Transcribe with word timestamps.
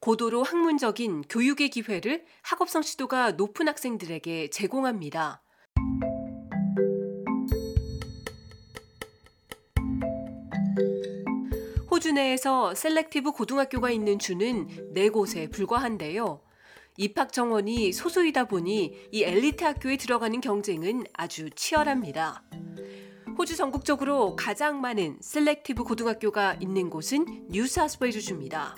고도로 0.00 0.42
학문적인 0.42 1.24
교육의 1.28 1.68
기회를 1.68 2.24
학업 2.40 2.70
성취도가 2.70 3.32
높은 3.32 3.68
학생들에게 3.68 4.48
제공합니다. 4.48 5.42
호주 11.90 12.12
내에서 12.12 12.74
selective 12.74 13.32
고등학교가 13.32 13.90
있는 13.90 14.18
주는 14.18 14.68
4곳에 14.94 15.52
불과한데요. 15.52 16.40
입학 16.96 17.30
정원이 17.30 17.92
소수이다 17.92 18.44
보니 18.44 19.08
이 19.12 19.22
엘리트 19.22 19.64
학교에 19.64 19.98
들어가는 19.98 20.40
경쟁은 20.40 21.04
아주 21.12 21.50
치열합니다. 21.50 22.42
호주 23.36 23.54
전국적으로 23.54 24.34
가장 24.34 24.80
많은 24.80 25.18
selective 25.20 25.84
고등학교가 25.84 26.54
있는 26.54 26.88
곳은 26.88 27.48
뉴사우스웨일스주입니다. 27.50 28.76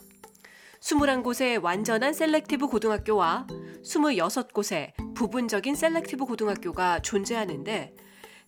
21곳의 0.82 1.62
완전한 1.62 2.12
selective 2.12 2.66
고등학교와 2.66 3.46
26곳의 3.84 5.14
부분적인 5.14 5.76
selective 5.76 6.26
고등학교가 6.26 7.01
존재하는데 7.01 7.95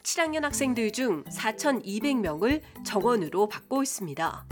7학년 0.03 0.41
학생들 0.43 0.91
중 0.91 1.23
4,200명을 1.25 2.61
정원으로 2.85 3.49
받고 3.49 3.85
있습니다. 3.85 4.47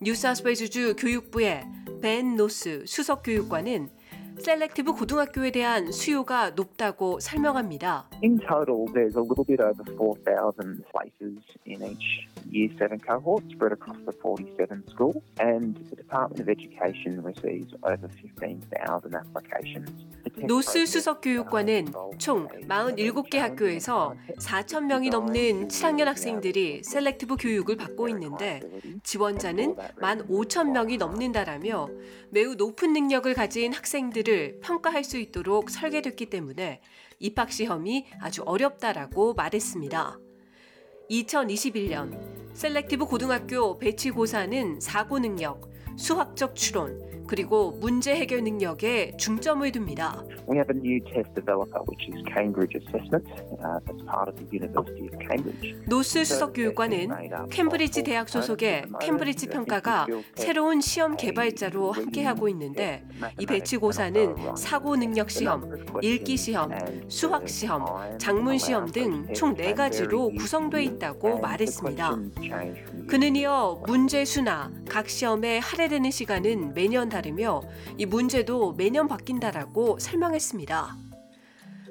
뉴사우스웨일스주 0.00 0.96
교육부의 0.98 1.66
벤 2.00 2.36
노스 2.36 2.84
수석 2.86 3.22
교육관은 3.22 3.90
셀렉티브 4.37 4.93
고등학교에 4.93 5.51
대한 5.51 5.91
수요가 5.91 6.51
높다고 6.51 7.19
설명합니다. 7.19 8.09
In 8.21 8.39
total, 8.39 8.85
there's 8.93 9.15
a 9.15 9.23
little 9.23 9.45
bit 9.45 9.61
over 9.61 9.83
4,000 9.97 10.83
places 10.91 11.39
in 11.65 11.81
each 11.81 12.27
Year 12.51 12.69
7 12.77 12.99
cohort 12.99 13.43
spread 13.49 13.71
across 13.71 13.97
the 14.05 14.11
47 14.11 14.83
schools, 14.89 15.23
and 15.39 15.75
the 15.89 15.95
Department 15.95 16.39
of 16.41 16.49
Education 16.49 17.23
receives 17.23 17.73
over 17.83 18.07
15,000 18.07 19.15
applications. 19.15 19.89
노스 20.38 20.86
수석 20.86 21.20
교육관은 21.20 21.92
총 22.18 22.48
47개 22.48 23.36
학교에서 23.38 24.14
4천 24.38 24.84
명이 24.84 25.10
넘는 25.10 25.68
7학년 25.68 26.04
학생들이 26.04 26.82
selective 26.84 27.36
교육을 27.36 27.76
받고 27.76 28.08
있는데 28.08 28.60
지원자는 29.02 29.76
1만 29.76 30.28
5천 30.28 30.70
명이 30.70 30.96
넘는다라며 30.96 31.88
매우 32.30 32.54
높은 32.54 32.92
능력을 32.92 33.32
가진 33.34 33.72
학생들을 33.72 34.60
평가할 34.60 35.04
수 35.04 35.18
있도록 35.18 35.70
설계됐기 35.70 36.26
때문에 36.30 36.80
입학 37.18 37.52
시험이 37.52 38.06
아주 38.20 38.42
어렵다라고 38.42 39.34
말했습니다. 39.34 40.18
2021년 41.10 42.54
selective 42.54 43.06
고등학교 43.06 43.78
배치고사는 43.78 44.80
사고 44.80 45.18
능력, 45.18 45.70
수학적 45.96 46.54
추론, 46.54 47.08
그리고 47.26 47.70
문제 47.80 48.12
해결 48.16 48.42
능력에 48.42 49.12
중점을 49.16 49.70
둡니다. 49.72 50.24
We 50.48 50.56
have 50.58 50.66
a 50.74 50.76
new 50.76 50.98
test 51.04 51.30
developer, 51.36 51.78
which 51.86 52.10
is 52.10 52.24
Cambridge 52.34 52.74
Assessment, 52.74 53.22
uh, 53.62 53.78
as 53.86 54.02
part 54.04 54.26
of 54.26 54.34
the 54.34 54.48
University 54.50 55.06
of 55.06 55.14
Cambridge. 55.22 55.76
노스 55.86 56.24
수석 56.24 56.54
교육관은 56.54 57.08
캠브리지 57.50 58.02
대학 58.02 58.28
소속의 58.28 58.86
캠브리지 59.00 59.46
평가가 59.46 60.08
새로운 60.34 60.80
시험 60.80 61.16
개발자로 61.16 61.92
함께하고 61.92 62.48
있는데 62.48 63.04
이 63.38 63.46
배치고사는 63.46 64.56
사고 64.56 64.96
능력 64.96 65.30
시험, 65.30 65.70
읽기 66.02 66.36
시험, 66.36 66.70
수학 67.06 67.48
시험, 67.48 67.84
작문 68.18 68.58
시험 68.58 68.90
등 68.90 69.32
총 69.34 69.54
네 69.56 69.74
가지로 69.74 70.30
구성되어 70.30 70.80
있다고 70.80 71.38
말했습니다. 71.38 72.18
그는 73.06 73.36
이어 73.36 73.80
문제 73.86 74.24
수나 74.24 74.72
각 74.88 75.08
시험에 75.08 75.58
할애 75.58 75.79
되는 75.88 76.10
시간은 76.10 76.74
매년 76.74 77.08
다르며 77.08 77.62
이 77.98 78.06
문제도 78.06 78.72
매년 78.72 79.08
바뀐다라고 79.08 79.98
설명했습니다. 79.98 80.96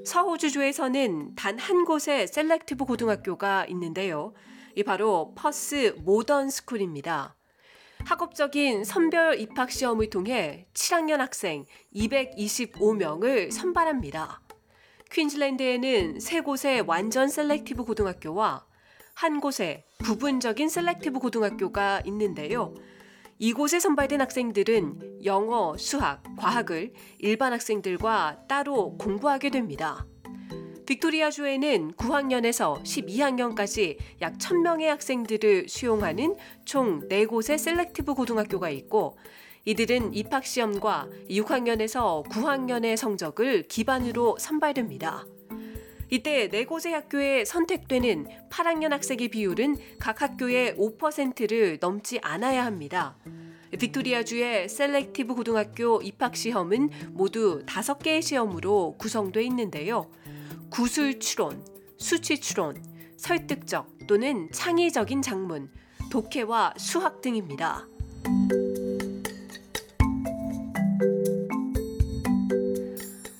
서호주주에서는 0.05 1.35
단 1.35 1.59
한 1.59 1.85
곳의 1.85 2.27
selective 2.27 2.85
고등학교가 2.85 3.65
있는데요. 3.67 4.33
이 4.75 4.83
바로 4.83 5.33
퍼스 5.35 5.95
모던 5.99 6.49
스쿨입니다. 6.49 7.35
학업적인 8.05 8.85
선별 8.85 9.39
입학 9.39 9.71
시험을 9.71 10.09
통해 10.09 10.67
7학년 10.73 11.17
학생 11.17 11.65
225명을 11.95 13.51
선발합니다. 13.51 14.41
퀸즐랜드에는 15.11 16.19
세 16.19 16.39
곳의 16.39 16.81
완전 16.87 17.27
selective 17.27 17.83
고등학교와 17.83 18.65
한 19.15 19.41
곳의 19.41 19.83
부분적인 19.99 20.69
selective 20.69 21.19
고등학교가 21.19 22.01
있는데요. 22.05 22.73
이곳에 23.41 23.79
선발된 23.79 24.19
학생들은 24.19 25.23
영어, 25.23 25.77
수학, 25.77 26.21
과학을 26.37 26.91
일반 27.19 27.53
학생들과 27.53 28.47
따로 28.49 28.97
공부하게 28.97 29.49
됩니다. 29.49 30.05
빅토리아주에는 30.85 31.93
9학년에서 31.93 32.83
12학년까지 32.83 33.97
약 34.19 34.37
1000명의 34.37 34.87
학생들을 34.87 35.69
수용하는 35.69 36.35
총 36.65 37.07
4곳의 37.07 37.57
selective 37.57 38.13
고등학교가 38.13 38.71
있고 38.71 39.17
이들은 39.63 40.13
입학시험과 40.13 41.07
6학년에서 41.29 42.25
9학년의 42.25 42.97
성적을 42.97 43.69
기반으로 43.69 44.35
선발됩니다. 44.37 45.25
이때 46.11 46.49
네 46.49 46.65
곳의 46.65 46.93
학교에 46.93 47.45
선택되는 47.45 48.25
8학년 48.49 48.89
학생의 48.89 49.27
비율은 49.27 49.77
각 49.99 50.23
학교의 50.23 50.75
5%를 50.75 51.77
넘지 51.79 52.19
않아야 52.23 52.65
합니다. 52.65 53.15
빅토리아주의 53.77 54.67
selective 54.67 55.35
고등학교 55.35 56.01
입학 56.01 56.35
시험은 56.35 56.89
모두 57.11 57.63
5개의 57.67 58.23
시험으로 58.23 58.95
구성되어 58.97 59.43
있는데요. 59.43 60.09
구술 60.71 61.19
추론, 61.19 61.63
수치 61.97 62.39
추론, 62.39 62.83
설득적 63.17 64.07
또는 64.07 64.49
창의적인 64.51 65.21
작문, 65.21 65.69
독해와 66.11 66.73
수학 66.77 67.21
등입니다. 67.21 67.87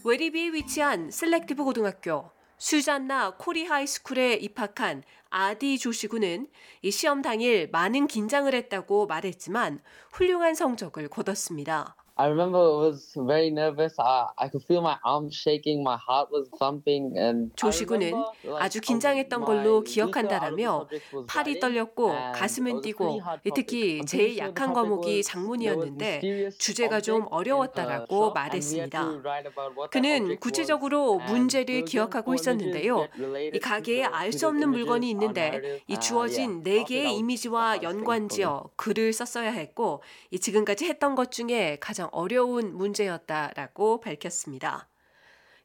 웨리비에 0.03 0.53
위치한 0.53 1.09
selective 1.10 1.64
고등학교 1.63 2.30
수잔나 2.59 3.36
코리 3.38 3.66
하이스쿨에 3.66 4.34
입학한 4.34 5.03
아디 5.30 5.80
조시구는 5.80 6.47
이 6.81 6.92
시험 6.92 7.22
당일 7.22 7.70
많은 7.72 8.08
긴장을 8.08 8.53
했다고 8.53 9.08
말했지만 9.08 9.81
훌륭한 10.12 10.56
성적을 10.56 11.08
거뒀습니다. 11.08 11.96
I 12.19 12.28
remember 12.28 12.59
was 12.59 13.13
very 13.16 13.50
nervous. 13.50 13.96
I, 13.97 14.28
I 14.38 14.50
could 14.50 14.62
feel 14.68 14.81
my 14.81 14.97
arms 15.06 15.34
shaking, 15.34 15.81
my 15.81 15.96
heart 15.96 16.28
was 16.34 16.50
thumping, 16.59 17.16
and 17.18 17.56
조시구는 17.56 18.12
아주 18.59 18.81
긴장했던 18.81 19.46
걸로 19.46 19.81
기억한다라며 19.84 20.90
팔이 21.28 21.62
떨렸고 21.62 22.12
가슴은 22.35 22.81
뛰고 22.81 23.22
특히 23.56 24.03
제일 24.06 24.38
약한 24.38 24.74
과목이 24.74 25.24
작문이었는데 25.24 26.50
주제가 26.57 27.00
좀 27.00 27.25
어려웠다라고 27.31 28.34
말했습니다. 28.34 29.22
그는 29.89 30.38
구체적으로 30.42 31.19
문제를 31.19 31.86
기억하고 31.86 32.33
있었는데요. 32.36 33.07
이 33.54 33.60
가게에 33.60 34.04
알 34.04 34.33
수 34.33 34.48
없는 34.48 34.69
물건이 34.72 35.10
있는데 35.12 35.81
이 35.88 35.98
주어진 35.98 36.63
네 36.63 36.83
개의 36.83 37.15
이미지와 37.15 37.81
연관지어 37.81 38.69
글을 38.75 39.13
썼어야 39.13 39.51
했고 39.51 40.01
이 40.31 40.39
지금까지 40.39 40.86
했던 40.86 41.15
것 41.15 41.31
중에 41.31 41.77
가장 41.80 42.09
어려운 42.12 42.76
문제였다라고 42.76 44.00
밝혔습니다. 44.02 44.88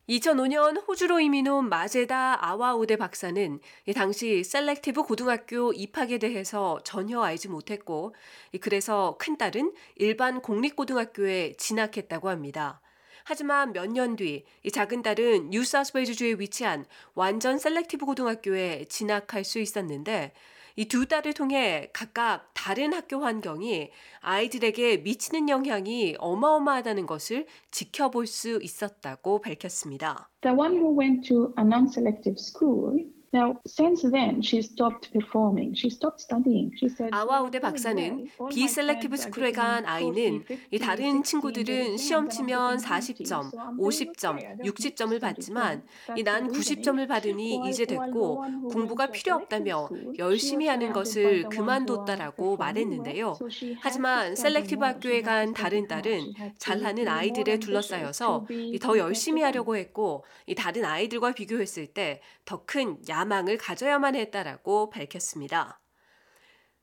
2005년 0.09 0.87
호주로 0.87 1.19
이민 1.19 1.49
온 1.49 1.69
마제다 1.71 2.47
아와우데 2.47 2.97
박사는 2.97 3.59
당시 3.95 4.45
selective 4.45 5.03
고등학교 5.05 5.73
입학에 5.73 6.19
대해서 6.19 6.79
전혀 6.85 7.23
알지 7.23 7.49
못했고 7.49 8.15
그래서 8.61 9.17
큰딸은 9.19 9.73
일반 9.97 10.43
공립고등학교에 10.43 11.55
진학했다고 11.57 12.29
합니다. 12.29 12.83
하지만 13.25 13.73
몇 13.73 13.87
년 13.89 14.17
뒤 14.17 14.45
이 14.63 14.71
작은 14.71 15.01
딸은 15.03 15.49
뉴사우스웨일스주에 15.49 16.35
위치한 16.39 16.85
완전 17.15 17.59
selective 17.59 18.05
고등학교에 18.05 18.85
진학할 18.91 19.45
수 19.45 19.59
있었는데 19.59 20.33
이 20.77 20.87
두 20.87 21.07
딸을 21.07 21.35
통해 21.35 21.89
각각 21.93 22.51
다른 22.53 22.93
학교 22.93 23.19
환경이 23.19 23.91
아이들에게 24.21 24.99
미치는 24.99 25.49
영향이 25.49 26.17
어마어마하다는 26.19 27.07
것을 27.07 27.47
지켜볼 27.71 28.27
수 28.27 28.59
있었다고 28.61 29.41
밝혔습니다. 29.41 30.31
The 30.41 30.57
one 30.57 30.75
who 30.77 30.99
went 30.99 31.29
to 31.29 31.55
a 31.59 31.65
non-selective 31.65 32.37
school 32.39 32.99
Now, 33.35 33.57
since 33.67 34.03
then, 34.09 34.43
she 34.43 34.63
stopped 34.63 35.11
performing. 35.11 35.75
She 35.75 35.91
stopped 35.91 36.23
studying. 36.23 36.71
She 36.79 36.87
said, 36.89 37.11
아와우데 37.13 37.59
박사는 37.59 38.29
비selective 38.49 39.17
school에 39.17 39.51
간 39.51 39.85
아이는 39.85 40.45
이 40.71 40.79
다른 40.79 41.25
친구들은 41.25 41.97
시험 41.97 42.29
치면 42.29 42.77
40점, 42.77 43.51
50점, 43.77 44.61
60점을 44.63 45.21
받지만 45.21 45.83
이 46.17 46.24
난 46.24 46.47
90점을 46.47 47.09
받으니 47.09 47.61
이제 47.69 47.87
됐고 47.87 48.45
공부가 48.71 49.09
필요 49.09 49.35
없다며 49.35 49.89
열심히 50.17 50.69
하는 50.69 50.93
것을 50.93 51.49
그만뒀다라고 51.49 52.57
말했는데요. 52.57 53.37
하지만 53.81 54.37
selective 54.37 54.85
학교에 54.85 55.23
간 55.23 55.53
다른 55.53 55.89
딸은 55.89 56.35
잘하는 56.59 57.09
아이들에 57.09 57.59
둘러싸여서 57.59 58.47
더 58.81 58.99
열심히 58.99 59.43
하려고 59.43 59.77
했고 59.77 60.23
이 60.47 60.55
다른 60.55 60.85
아이들과 60.85 61.33
비교했을 61.33 61.89
때 61.89 62.21
더 62.45 62.99
큰 63.09 63.24
야망을 63.25 63.59
가져야만 63.59 64.15
했다라고 64.17 64.91
밝혔습니다. 64.91 65.81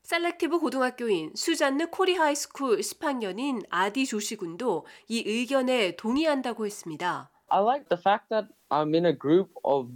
selective 0.02 0.58
고등학교인 0.58 1.32
수잔느 1.34 1.86
코리 1.88 2.16
하이스쿨 2.16 2.80
10학년인 2.80 3.64
아디 3.70 4.04
조시 4.04 4.36
군도 4.36 4.84
이 5.08 5.22
의견에 5.24 5.96
동의한다고 5.96 6.66
했습니다. 6.66 7.30
I 7.48 7.62
like 7.62 7.88
the 7.88 8.00
fact 8.00 8.28
that 8.30 8.48
I'm 8.70 8.94
in 8.94 9.04
a 9.06 9.12
group 9.12 9.50
of 9.62 9.90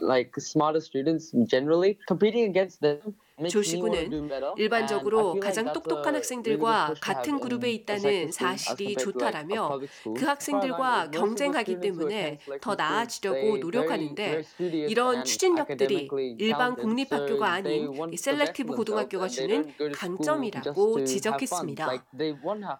like 0.00 0.32
smarter 0.38 0.80
students 0.80 1.32
generally 1.48 1.98
competing 2.06 2.48
against 2.48 2.80
them. 2.80 3.16
조시 3.48 3.81
군은 3.81 4.30
일반적으로 4.56 5.40
가장 5.40 5.72
똑똑한 5.72 6.14
학생들과 6.14 6.94
같은 7.00 7.40
그룹에 7.40 7.70
있다는 7.72 8.30
사실이 8.30 8.94
좋다라며 8.96 9.80
그 10.16 10.24
학생들과 10.24 11.10
경쟁하기 11.10 11.80
때문에 11.80 12.38
더 12.60 12.74
나아지려고 12.76 13.56
노력하는데 13.58 14.44
이런 14.58 15.24
추진력들이 15.24 16.08
일반 16.38 16.76
공립학교가 16.76 17.48
아닌 17.48 17.90
selective 18.16 18.74
고등학교가 18.76 19.28
주는 19.28 19.72
강점이라고 19.92 21.04
지적했습니다. 21.04 22.04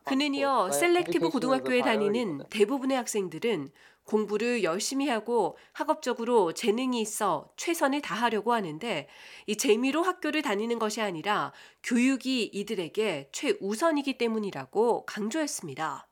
그는 0.04 0.34
이어 0.34 0.70
selective 0.70 1.30
고등학교에 1.30 1.80
다니는 1.82 2.44
대부분의 2.50 2.96
학생들은 2.96 3.70
공부를 4.04 4.62
열심히 4.62 5.08
하고 5.08 5.56
학업적으로 5.72 6.52
재능이 6.52 7.00
있어 7.00 7.50
최선을 7.56 8.02
다하려고 8.02 8.52
하는데 8.52 9.08
이 9.46 9.56
재미로 9.56 10.02
학교를 10.02 10.42
다니는 10.42 10.78
것이 10.78 11.00
아니라 11.00 11.52
교육이 11.82 12.44
이들에게 12.52 13.30
최우선이기 13.32 14.18
때문이라고 14.18 15.06
강조했습니다. 15.06 16.08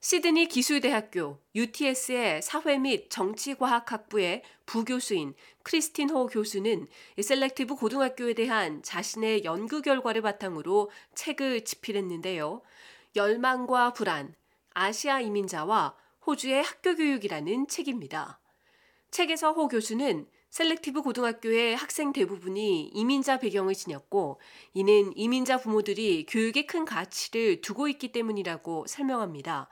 시드니 0.00 0.46
기술대학교 0.46 1.40
UTS의 1.54 2.40
사회 2.40 2.78
및 2.78 3.10
정치과학학부의 3.10 4.42
부교수인 4.64 5.34
크리스틴 5.64 6.10
호 6.10 6.26
교수는 6.26 6.86
selective 7.20 7.74
고등학교에 7.74 8.34
대한 8.34 8.84
자신의 8.84 9.44
연구 9.44 9.82
결과를 9.82 10.22
바탕으로 10.22 10.92
책을 11.16 11.64
집필했는데요. 11.64 12.62
열망과 13.16 13.94
불안, 13.94 14.36
아시아 14.74 15.20
이민자와 15.20 15.96
호주의 16.26 16.60
학교 16.60 16.96
교육이라는 16.96 17.68
책입니다. 17.68 18.40
책에서 19.12 19.52
호 19.52 19.68
교수는 19.68 20.26
selective 20.50 21.02
고등학교의 21.02 21.76
학생 21.76 22.12
대부분이 22.12 22.88
이민자 22.88 23.38
배경을 23.38 23.74
지녔고 23.74 24.40
이는 24.74 25.12
이민자 25.14 25.58
부모들이 25.58 26.26
교육에 26.26 26.66
큰 26.66 26.84
가치를 26.84 27.60
두고 27.60 27.86
있기 27.86 28.10
때문이라고 28.10 28.86
설명합니다. 28.88 29.70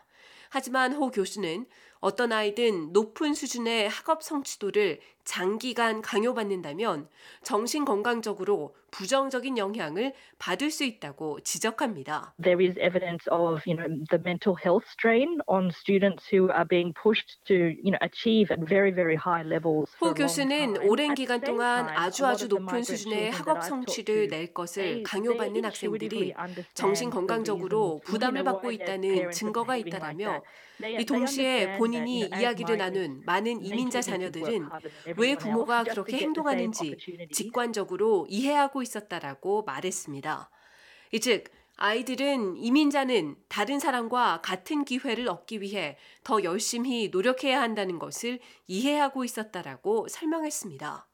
하지만 0.48 0.92
호 0.92 1.10
교수는 1.10 1.66
어떤 1.98 2.30
아이든 2.30 2.92
높은 2.92 3.34
수준의 3.34 3.88
학업 3.88 4.22
성취도를 4.22 5.00
장기간 5.24 6.02
강요받는다면 6.02 7.08
정신 7.42 7.84
건강적으로 7.84 8.74
부정적인 8.90 9.58
영향을 9.58 10.12
받을 10.38 10.70
수 10.70 10.84
있다고 10.84 11.40
지적합니다. 11.40 12.34
There 12.40 12.64
is 12.64 12.78
evidence 12.78 13.26
of, 13.28 13.62
you 13.66 13.74
know, 13.74 13.88
the 14.10 14.22
mental 14.22 14.54
health 14.54 14.86
strain 14.86 15.40
on 15.48 15.70
students 15.74 16.24
who 16.30 16.48
are 16.52 16.64
being 16.64 16.94
pushed 16.94 17.42
to, 17.46 17.74
you 17.82 17.90
know, 17.90 17.98
achieve 18.00 18.52
at 18.52 18.60
very, 18.68 18.94
very 18.94 19.16
high 19.16 19.42
levels. 19.42 19.90
호 20.00 20.14
교수는 20.14 20.86
오랜 20.86 21.14
기간 21.14 21.40
동안 21.40 21.88
아주 21.88 22.24
아주 22.24 22.46
높은 22.46 22.84
수준의 22.84 23.32
학업 23.32 23.64
성취를 23.64 24.28
낼 24.28 24.54
것을 24.54 25.02
강요받는 25.02 25.64
학생들이 25.64 26.34
정신 26.74 27.10
건강적으로 27.10 28.00
부담을 28.04 28.44
받고 28.44 28.70
있다는 28.70 29.32
증거가 29.32 29.76
있다라며 29.76 30.42
이 30.98 31.04
동시에 31.04 31.78
본인이 31.78 32.26
이야기를 32.26 32.76
나눈 32.76 33.22
많은 33.26 33.64
이민자 33.64 34.00
자녀들은 34.02 34.68
왜 35.16 35.36
부모가 35.36 35.84
그렇게 35.84 36.18
행동하는지 36.18 36.96
직관적으로 37.32 38.26
이해하고 38.28 38.82
있었다라고 38.82 39.62
말했습니다. 39.62 40.50
즉, 41.20 41.44
아이들은 41.76 42.56
이민자는 42.56 43.36
다른 43.48 43.80
사람과 43.80 44.40
같은 44.42 44.84
기회를 44.84 45.28
얻기 45.28 45.60
위해 45.60 45.96
더 46.22 46.42
열심히 46.44 47.08
노력해야 47.08 47.60
한다는 47.60 47.98
것을 47.98 48.38
이해하고 48.68 49.24
있었다라고 49.24 50.06
설명했습니다. 50.08 51.08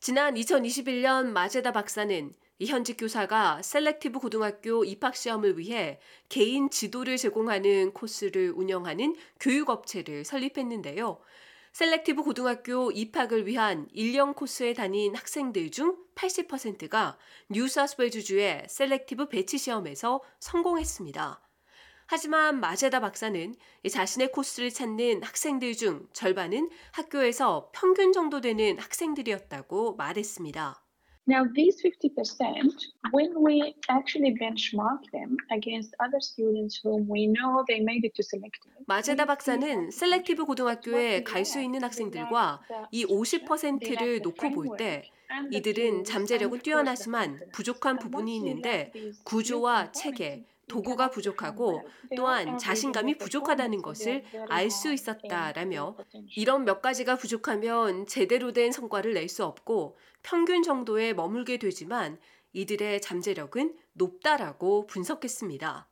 지난 0.00 0.34
2021년 0.34 1.26
마제다 1.26 1.72
박사는 1.72 2.34
이 2.60 2.66
현직 2.66 2.96
교사가 2.98 3.62
selective 3.62 4.18
고등학교 4.18 4.84
입학 4.84 5.16
시험을 5.16 5.58
위해 5.58 5.98
개인 6.28 6.70
지도를 6.70 7.16
제공하는 7.16 7.92
코스를 7.92 8.52
운영하는 8.54 9.16
교육업체를 9.40 10.24
설립했는데요. 10.24 11.18
selective 11.78 12.24
고등학교 12.24 12.90
입학을 12.90 13.46
위한 13.46 13.86
1년 13.94 14.34
코스에 14.34 14.74
다닌 14.74 15.14
학생들 15.14 15.70
중 15.70 15.96
80%가 16.16 17.16
뉴사우스웨일즈주의 17.50 18.66
selective 18.68 19.28
배치 19.28 19.58
시험에서 19.58 20.20
성공했습니다. 20.40 21.40
하지만 22.06 22.58
마제다 22.58 22.98
박사는 22.98 23.54
자신의 23.88 24.32
코스를 24.32 24.70
찾는 24.72 25.22
학생들 25.22 25.76
중 25.76 26.08
절반은 26.12 26.68
학교에서 26.90 27.70
평균 27.72 28.12
정도 28.12 28.40
되는 28.40 28.76
학생들이었다고 28.80 29.94
말했습니다. 29.94 30.87
Now, 31.28 31.44
these 31.44 31.76
50%, 31.84 32.72
when 33.12 33.30
we 33.44 33.74
actually 33.90 34.32
benchmark 34.34 35.04
them 35.12 35.36
against 35.52 35.94
other 36.00 36.20
students 36.20 36.80
whom 36.82 37.06
we 37.06 37.26
know 37.28 37.64
they 37.68 37.80
made 37.80 38.00
it 38.08 38.14
to 38.16 38.22
selective. 38.24 38.72
마제다 38.86 39.26
박사는 39.26 39.90
selective 39.90 40.46
고등학교에 40.46 41.22
갈 41.24 41.44
수 41.44 41.60
있는 41.60 41.82
학생들과 41.82 42.62
이 42.90 43.04
50%를 43.04 44.20
놓고 44.22 44.50
볼 44.52 44.76
때 44.78 45.02
이들은 45.50 46.04
잠재력은 46.04 46.60
뛰어나지만 46.60 47.40
부족한 47.52 47.98
부분이 47.98 48.34
있는데 48.36 48.90
구조와 49.24 49.92
체계, 49.92 50.46
도구가 50.68 51.10
부족하고 51.10 51.88
또한 52.16 52.58
자신감이 52.58 53.18
부족하다는 53.18 53.82
것을 53.82 54.24
알 54.48 54.70
수 54.70 54.92
있었다라며 54.92 55.96
이런 56.36 56.64
몇 56.64 56.82
가지가 56.82 57.16
부족하면 57.16 58.06
제대로 58.06 58.52
된 58.52 58.70
성과를 58.72 59.14
낼 59.14 59.28
수 59.28 59.44
없고 59.44 59.96
평균 60.22 60.62
정도에 60.62 61.12
머물게 61.14 61.58
되지만 61.58 62.18
이들의 62.52 63.00
잠재력은 63.00 63.76
높다라고 63.94 64.86
분석했습니다. 64.86 65.88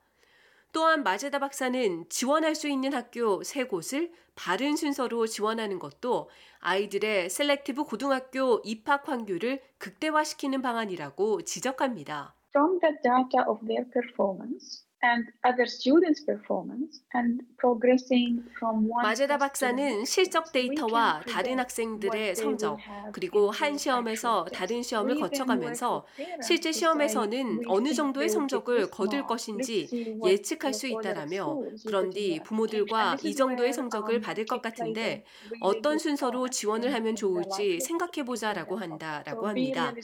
또한 0.72 1.02
마제다 1.02 1.38
박사는 1.38 2.06
지원할 2.10 2.54
수 2.54 2.68
있는 2.68 2.92
학교 2.92 3.42
세 3.42 3.64
곳을 3.64 4.12
바른 4.34 4.76
순서로 4.76 5.26
지원하는 5.26 5.78
것도 5.78 6.28
아이들의 6.58 7.30
selective 7.30 7.84
고등학교 7.84 8.60
입학 8.64 9.08
확률을 9.08 9.62
극대화시키는 9.78 10.60
방안이라고 10.60 11.42
지적합니다. 11.42 12.34
From 12.56 12.78
the 12.80 12.96
data 13.04 13.44
of 13.46 13.66
their 13.66 13.84
performance, 13.84 14.86
and 15.06 15.30
other 15.46 15.66
students' 15.66 16.24
performance 16.24 17.02
and 17.14 17.44
progressing 17.58 18.42
from 18.58 18.88
one 18.90 19.02
마제다 19.02 19.38
박사는 19.38 20.04
실적 20.04 20.52
데이터와 20.52 21.22
다른 21.28 21.58
학생들의 21.58 22.34
성적 22.34 22.78
그리고 23.12 23.50
한 23.50 23.78
시험에서 23.78 24.46
다른 24.52 24.82
시험을 24.82 25.20
거쳐가면서 25.20 26.06
실제 26.42 26.72
시험에서는 26.72 27.62
어느 27.66 27.94
정도의 27.94 28.28
성적을 28.28 28.90
거둘 28.90 29.26
것인지 29.26 30.18
예측할 30.24 30.74
수 30.74 30.86
있다라며 30.88 31.60
그런 31.86 32.10
뒤 32.10 32.40
부모들과 32.42 33.16
이 33.22 33.34
정도의 33.34 33.72
성적을 33.72 34.20
받을 34.20 34.44
것 34.46 34.60
같은데 34.60 35.24
어떤 35.60 35.98
순서로 35.98 36.48
지원을 36.48 36.92
하면 36.94 37.14
좋을지 37.14 37.80
생각해보자라고 37.80 38.76
한다라고 38.76 39.48
합니다. 39.48 39.94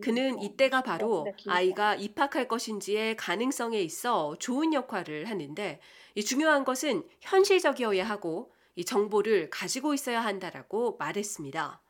그는 0.00 0.40
이때가 0.42 0.82
바로 0.82 1.26
아이가 1.46 1.94
입학할 1.94 2.48
것인지의 2.48 3.16
가능성에 3.16 3.80
있어 3.80 4.31
좋은 4.38 4.72
역할을 4.74 5.28
하는데 5.28 5.80
이 6.14 6.24
중요한 6.24 6.64
것은 6.64 7.04
현실적이어야 7.20 8.04
하고 8.08 8.52
이 8.74 8.84
정보를 8.84 9.50
가지고 9.50 9.94
있어야 9.94 10.24
한다라고 10.24 10.96
말했습니다. 10.98 11.80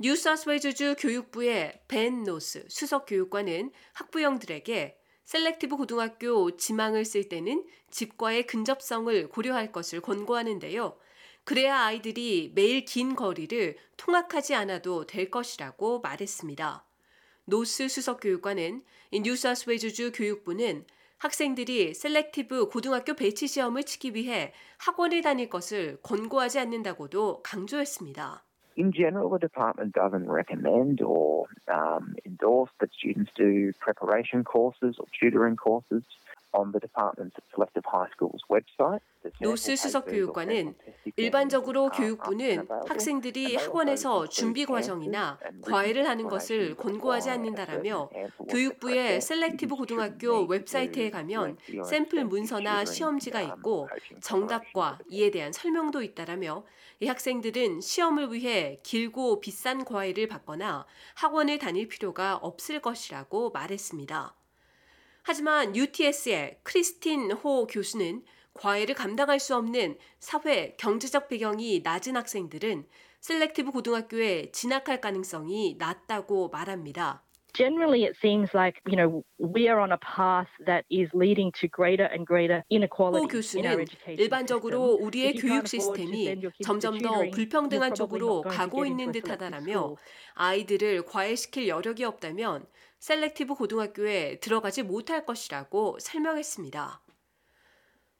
뉴사우스웨일즈주 0.00 0.96
교육부의 0.98 1.82
벤 1.88 2.22
노스 2.22 2.66
수석 2.68 3.06
교육관은 3.06 3.72
학부형들에게 3.94 4.96
selective 5.24 5.76
고등학교 5.76 6.56
지망을 6.56 7.04
쓸 7.04 7.28
때는 7.28 7.66
집과의 7.90 8.46
근접성을 8.46 9.28
고려할 9.28 9.72
것을 9.72 10.00
권고하는데요. 10.00 10.96
그래야 11.44 11.80
아이들이 11.80 12.52
매일 12.54 12.84
긴 12.84 13.16
거리를 13.16 13.76
통학하지 13.96 14.54
않아도 14.54 15.06
될 15.06 15.30
것이라고 15.30 16.00
말했습니다. 16.00 16.84
노스 17.46 17.88
수석 17.88 18.20
교육관은 18.20 18.84
뉴사우스웨일즈주 19.12 20.12
교육부는 20.14 20.86
학생들이 21.18 21.94
selective 21.94 22.68
고등학교 22.68 23.14
배치 23.14 23.48
시험을 23.48 23.82
치기 23.82 24.14
위해 24.14 24.52
학원을 24.78 25.22
다닐 25.22 25.48
것을 25.48 25.98
권고하지 26.02 26.60
않는다고도 26.60 27.42
강조했습니다. 27.42 28.44
In 28.78 28.92
general, 28.92 29.28
the 29.28 29.40
department 29.40 29.92
doesn't 29.92 30.30
recommend 30.30 31.02
or 31.02 31.46
um, 31.66 32.14
endorse 32.24 32.70
that 32.78 32.92
students 32.94 33.32
do 33.34 33.72
preparation 33.80 34.44
courses 34.44 34.94
or 35.00 35.06
tutoring 35.18 35.56
courses 35.56 36.04
on 36.52 36.72
the 36.72 36.80
department's 36.80 37.36
selective 37.54 37.84
high 37.86 38.08
school's 38.14 38.42
website. 38.48 39.02
노스 39.40 39.76
수석 39.76 40.06
교육관은 40.06 40.74
일반적으로 41.16 41.90
교육부는 41.90 42.68
학생들이 42.86 43.56
학원에서 43.56 44.28
준비 44.28 44.64
과정이나 44.64 45.38
과외를 45.62 46.08
하는 46.08 46.28
것을 46.28 46.76
권고하지 46.76 47.30
않는다라며 47.30 48.08
교육부의 48.48 49.20
셀렉티브 49.20 49.74
고등학교 49.76 50.46
웹사이트에 50.46 51.10
가면 51.10 51.58
샘플 51.84 52.24
문서나 52.24 52.84
시험지가 52.84 53.42
있고 53.42 53.88
정답과 54.22 54.98
이에 55.10 55.30
대한 55.30 55.52
설명도 55.52 56.02
있다라며 56.02 56.64
이 57.00 57.06
학생들은 57.06 57.80
시험을 57.80 58.32
위해 58.32 58.80
길고 58.82 59.40
비싼 59.40 59.84
과외를 59.84 60.26
받거나 60.28 60.86
학원을 61.16 61.58
다닐 61.58 61.88
필요가 61.88 62.36
없을 62.36 62.80
것이라고 62.80 63.50
말했습니다. 63.50 64.37
하지만 65.28 65.76
UTS의 65.76 66.60
크리스틴 66.62 67.32
호 67.32 67.66
교수는 67.66 68.24
과외를 68.54 68.94
감당할 68.94 69.38
수 69.38 69.54
없는 69.56 69.98
사회, 70.18 70.74
경제적 70.78 71.28
배경이 71.28 71.82
낮은 71.84 72.16
학생들은 72.16 72.88
selective 73.20 73.70
고등학교에 73.70 74.50
진학할 74.52 75.02
가능성이 75.02 75.76
낮다고 75.78 76.48
말합니다. 76.48 77.27
Generally, 77.58 78.04
it 78.04 78.16
seems 78.22 78.54
like 78.54 78.80
you 78.86 78.94
know 78.94 79.24
we 79.36 79.68
are 79.68 79.80
on 79.80 79.90
a 79.90 79.98
path 79.98 80.46
that 80.64 80.84
is 80.88 81.10
leading 81.12 81.50
to 81.58 81.66
greater 81.66 82.04
and 82.04 82.24
greater 82.24 82.62
inequality 82.70 83.58
in 83.58 83.66
our 83.66 83.77
호 83.77 83.84
교수는 83.84 84.16
일반적으로. 84.16 84.96
우리의 85.00 85.34
교육 85.34 85.66
시스템이 85.66 86.40
점점 86.62 86.98
더 86.98 87.28
불평등한 87.32 87.96
쪽으로 87.96 88.42
가고 88.42 88.86
있는 88.86 89.10
듯하다라며. 89.10 89.96
아이들을 90.34 91.02
과외시킬 91.04 91.66
여력이 91.66 92.04
없다면 92.04 92.64
selective 93.00 93.56
고등학교에 93.56 94.38
들어가지 94.38 94.84
못할 94.84 95.26
것이라고 95.26 95.98
설명했습니다. 95.98 97.02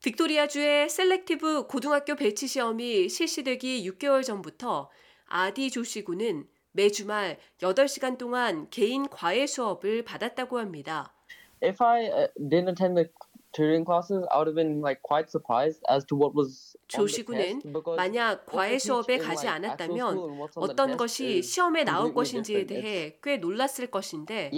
빅토리아주의 0.02 0.88
selective 0.88 1.68
고등학교 1.68 2.16
배치 2.16 2.48
시험이 2.48 3.08
실시되기 3.08 3.88
6개월 3.88 4.24
전부터 4.24 4.90
아디 5.26 5.70
조시 5.70 6.01
군은 6.01 6.48
매 6.72 6.90
주말 6.90 7.38
8시간 7.58 8.18
동안 8.18 8.68
개인 8.70 9.08
과외 9.08 9.46
수업을 9.46 10.04
받았다고 10.04 10.58
합니다. 10.58 11.12
If 11.60 11.82
I 11.82 12.06
uh, 12.06 12.28
didn't 12.38 12.68
attend 12.68 12.94
the 12.94 13.10
tutoring 13.52 13.84
classes, 13.84 14.24
I 14.30 14.38
would 14.38 14.46
have 14.46 14.54
been 14.54 14.80
like 14.80 15.02
quite 15.02 15.28
surprised 15.28 15.82
as 15.90 16.04
to 16.06 16.16
what 16.16 16.36
was 16.36 16.76
조시 16.86 17.17
군은 17.17 17.62
만약 17.96 18.46
과외 18.46 18.78
수업에 18.78 19.18
가지 19.18 19.48
않았다면 19.48 20.40
어떤 20.54 20.96
것이 20.96 21.42
시험에 21.42 21.82
나올 21.82 22.14
것인지에 22.14 22.66
대해 22.66 23.18
꽤 23.22 23.38
놀랐을 23.38 23.88
것인데 23.88 24.52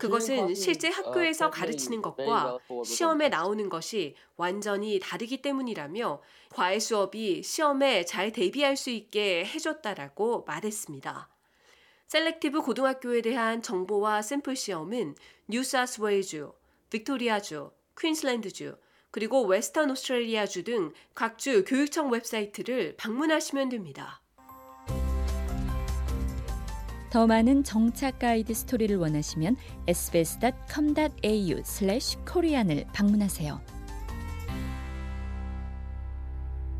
그것은 0.00 0.54
실제 0.54 0.88
어, 0.88 0.96
학교에서 0.96 1.50
가르치는 1.50 2.02
것과 2.02 2.58
시험에. 2.84 3.28
나오는 3.28 3.68
것이 3.68 4.16
완전히 4.36 4.98
다르기 4.98 5.42
때문이라며 5.42 6.20
과외 6.50 6.80
수업이 6.80 7.44
시험에 7.44 8.04
잘 8.04 8.32
대비할 8.32 8.76
수 8.76 8.90
있게 8.90 9.44
해줬다라고 9.44 10.44
말했습니다. 10.48 11.28
selective 12.10 12.62
고등학교에 12.62 13.22
대한 13.22 13.62
정보와 13.62 14.20
샘플 14.22 14.56
시험은 14.56 15.14
뉴사우스웨일즈주, 15.46 16.52
빅토리아주, 16.90 17.70
퀸슬랜드주, 17.96 18.76
그리고 19.12 19.46
웨스턴 19.46 19.92
오스트레일리아주 19.92 20.64
등 20.64 20.92
각 21.14 21.38
주 21.38 21.64
교육청 21.64 22.10
웹사이트를 22.10 22.96
방문하시면 22.96 23.68
됩니다. 23.68 24.20
더 27.10 27.28
많은 27.28 27.62
정착 27.62 28.18
가이드 28.18 28.54
스토리를 28.54 28.96
원하시면 28.96 29.54
sbs.com.au/korean을 29.86 32.86
방문하세요. 32.92 33.79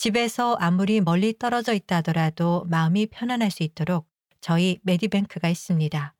집에서 0.00 0.54
아무리 0.54 1.00
멀리 1.02 1.38
떨어져 1.38 1.74
있다 1.74 1.96
하더라도 1.96 2.64
마음이 2.70 3.08
편안할 3.08 3.50
수 3.50 3.62
있도록 3.62 4.08
저희 4.40 4.78
메디뱅크가 4.82 5.50
있습니다. 5.50 6.14